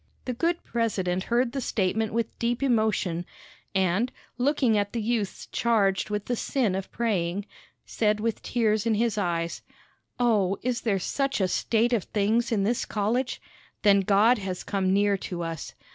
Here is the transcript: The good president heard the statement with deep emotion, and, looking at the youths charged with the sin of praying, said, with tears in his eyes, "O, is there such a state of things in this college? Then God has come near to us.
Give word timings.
The 0.25 0.33
good 0.33 0.63
president 0.63 1.25
heard 1.25 1.51
the 1.51 1.61
statement 1.61 2.11
with 2.11 2.39
deep 2.39 2.63
emotion, 2.63 3.23
and, 3.75 4.11
looking 4.39 4.75
at 4.75 4.93
the 4.93 4.99
youths 4.99 5.45
charged 5.51 6.09
with 6.09 6.25
the 6.25 6.35
sin 6.35 6.73
of 6.73 6.91
praying, 6.91 7.45
said, 7.85 8.19
with 8.19 8.41
tears 8.41 8.87
in 8.87 8.95
his 8.95 9.15
eyes, 9.19 9.61
"O, 10.19 10.57
is 10.63 10.81
there 10.81 10.97
such 10.97 11.39
a 11.39 11.47
state 11.47 11.93
of 11.93 12.05
things 12.05 12.51
in 12.51 12.63
this 12.63 12.83
college? 12.83 13.39
Then 13.83 13.99
God 13.99 14.39
has 14.39 14.63
come 14.63 14.91
near 14.91 15.17
to 15.17 15.43
us. 15.43 15.75